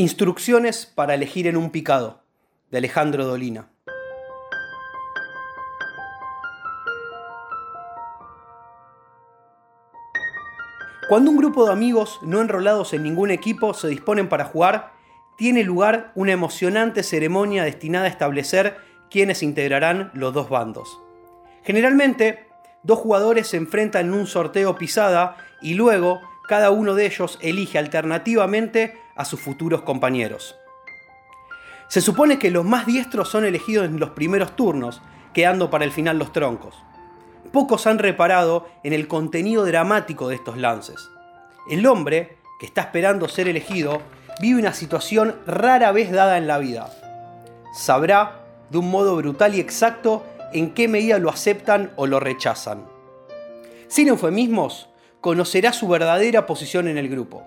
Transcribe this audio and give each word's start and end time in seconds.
Instrucciones 0.00 0.86
para 0.86 1.14
elegir 1.14 1.48
en 1.48 1.56
un 1.56 1.70
picado, 1.70 2.22
de 2.70 2.78
Alejandro 2.78 3.24
Dolina. 3.26 3.68
Cuando 11.08 11.32
un 11.32 11.36
grupo 11.36 11.66
de 11.66 11.72
amigos 11.72 12.20
no 12.22 12.40
enrolados 12.40 12.92
en 12.92 13.02
ningún 13.02 13.32
equipo 13.32 13.74
se 13.74 13.88
disponen 13.88 14.28
para 14.28 14.44
jugar, 14.44 14.92
tiene 15.36 15.64
lugar 15.64 16.12
una 16.14 16.30
emocionante 16.30 17.02
ceremonia 17.02 17.64
destinada 17.64 18.04
a 18.04 18.10
establecer 18.10 18.76
quiénes 19.10 19.42
integrarán 19.42 20.12
los 20.14 20.32
dos 20.32 20.48
bandos. 20.48 20.96
Generalmente, 21.64 22.46
dos 22.84 23.00
jugadores 23.00 23.48
se 23.48 23.56
enfrentan 23.56 24.06
en 24.06 24.14
un 24.14 24.28
sorteo 24.28 24.76
pisada 24.76 25.36
y 25.60 25.74
luego 25.74 26.20
cada 26.48 26.70
uno 26.70 26.94
de 26.94 27.06
ellos 27.06 27.36
elige 27.42 27.78
alternativamente 27.78 28.96
a 29.18 29.26
sus 29.26 29.40
futuros 29.40 29.82
compañeros. 29.82 30.56
Se 31.88 32.00
supone 32.00 32.38
que 32.38 32.50
los 32.50 32.64
más 32.64 32.86
diestros 32.86 33.28
son 33.28 33.44
elegidos 33.44 33.86
en 33.86 33.98
los 33.98 34.10
primeros 34.10 34.56
turnos, 34.56 35.02
quedando 35.34 35.68
para 35.70 35.84
el 35.84 35.92
final 35.92 36.18
los 36.18 36.32
troncos. 36.32 36.74
Pocos 37.52 37.86
han 37.86 37.98
reparado 37.98 38.66
en 38.84 38.92
el 38.92 39.08
contenido 39.08 39.64
dramático 39.64 40.28
de 40.28 40.36
estos 40.36 40.56
lances. 40.56 41.10
El 41.68 41.86
hombre, 41.86 42.38
que 42.60 42.66
está 42.66 42.82
esperando 42.82 43.28
ser 43.28 43.48
elegido, 43.48 44.02
vive 44.40 44.60
una 44.60 44.72
situación 44.72 45.36
rara 45.46 45.92
vez 45.92 46.10
dada 46.12 46.38
en 46.38 46.46
la 46.46 46.58
vida. 46.58 46.90
Sabrá, 47.74 48.44
de 48.70 48.78
un 48.78 48.90
modo 48.90 49.16
brutal 49.16 49.54
y 49.54 49.60
exacto, 49.60 50.24
en 50.52 50.74
qué 50.74 50.88
medida 50.88 51.18
lo 51.18 51.30
aceptan 51.30 51.92
o 51.96 52.06
lo 52.06 52.20
rechazan. 52.20 52.84
Sin 53.88 54.08
eufemismos, 54.08 54.88
conocerá 55.20 55.72
su 55.72 55.88
verdadera 55.88 56.46
posición 56.46 56.88
en 56.88 56.98
el 56.98 57.08
grupo. 57.08 57.44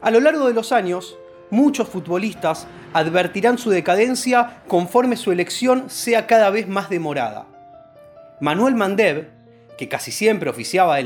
A 0.00 0.10
lo 0.10 0.20
largo 0.20 0.46
de 0.46 0.54
los 0.54 0.72
años, 0.72 1.18
muchos 1.50 1.88
futbolistas 1.88 2.66
advertirán 2.92 3.58
su 3.58 3.70
decadencia 3.70 4.62
conforme 4.68 5.16
su 5.16 5.32
elección 5.32 5.90
sea 5.90 6.26
cada 6.26 6.50
vez 6.50 6.68
más 6.68 6.90
demorada. 6.90 7.46
Manuel 8.40 8.74
Mandev, 8.74 9.30
que 9.76 9.88
casi 9.88 10.12
siempre 10.12 10.50
oficiaba 10.50 10.96
de 10.96 11.04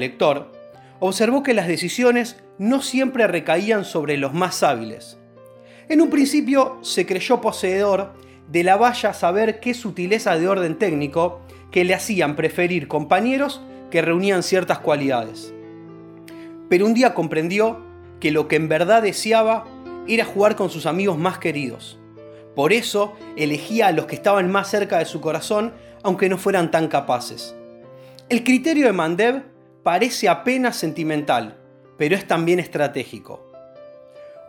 observó 1.01 1.43
que 1.43 1.55
las 1.55 1.69
decisiones 1.69 2.37
no 2.59 2.83
siempre 2.83 3.27
recaían 3.27 3.85
sobre 3.85 4.17
los 4.17 4.35
más 4.35 4.63
hábiles. 4.63 5.19
En 5.89 6.01
un 6.01 6.11
principio 6.11 6.79
se 6.83 7.07
creyó 7.07 7.41
poseedor 7.41 8.13
de 8.49 8.65
la 8.65 8.77
valla 8.77 9.13
saber 9.13 9.61
qué 9.61 9.75
sutileza 9.75 10.37
de 10.37 10.49
orden 10.49 10.79
técnico 10.79 11.41
que 11.71 11.85
le 11.85 11.95
hacían 11.95 12.37
preferir 12.37 12.89
compañeros 12.89 13.61
que 13.91 14.03
reunían 14.03 14.43
ciertas 14.43 14.79
cualidades 14.79 15.53
pero 16.73 16.87
un 16.87 16.95
día 16.95 17.13
comprendió 17.13 17.81
que 18.23 18.31
lo 18.31 18.47
que 18.47 18.55
en 18.55 18.69
verdad 18.69 19.03
deseaba 19.03 19.67
era 20.07 20.25
jugar 20.25 20.55
con 20.55 20.71
sus 20.71 20.87
amigos 20.87 21.19
más 21.19 21.39
queridos. 21.39 21.99
Por 22.55 22.73
eso 22.73 23.15
elegía 23.37 23.89
a 23.89 23.93
los 23.93 24.07
que 24.07 24.15
estaban 24.15 24.49
más 24.49 24.71
cerca 24.71 24.99
de 24.99 25.07
su 25.07 25.21
corazón, 25.21 25.75
aunque 26.05 26.29
no 26.29 26.39
fueran 26.39 26.71
tan 26.71 26.87
capaces. 26.87 27.57
El 28.29 28.45
criterio 28.45 28.87
de 28.87 28.93
Mandev 28.93 29.43
parece 29.83 30.29
apenas 30.29 30.77
sentimental, 30.77 31.59
pero 31.99 32.15
es 32.15 32.25
también 32.29 32.61
estratégico. 32.61 33.51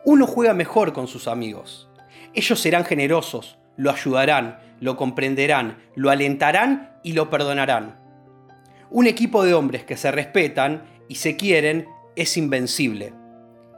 Uno 0.05 0.27
juega 0.27 0.53
mejor 0.53 0.93
con 0.93 1.07
sus 1.07 1.27
amigos. 1.27 1.89
Ellos 2.35 2.59
serán 2.59 2.85
generosos, 2.85 3.57
lo 3.75 3.89
ayudarán, 3.89 4.59
lo 4.81 4.97
comprenderán, 4.97 5.79
lo 5.95 6.11
alentarán 6.11 6.99
y 7.01 7.13
lo 7.13 7.31
perdonarán. 7.31 7.99
Un 8.91 9.07
equipo 9.07 9.43
de 9.43 9.55
hombres 9.55 9.83
que 9.83 9.97
se 9.97 10.11
respetan 10.11 10.83
y 11.07 11.15
se 11.15 11.37
quieren 11.37 11.87
es 12.15 12.37
invencible. 12.37 13.22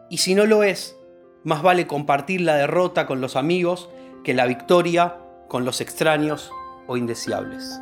Y 0.10 0.18
si 0.18 0.36
no 0.36 0.46
lo 0.46 0.64
es, 0.64 0.98
más 1.44 1.62
vale 1.62 1.88
compartir 1.88 2.42
la 2.42 2.56
derrota 2.56 3.06
con 3.06 3.22
los 3.22 3.36
amigos 3.36 3.90
que 4.24 4.34
la 4.34 4.46
victoria 4.46 5.18
con 5.48 5.66
los 5.66 5.82
extraños 5.82 6.52
o 6.88 6.98
indeseables. 6.98 7.80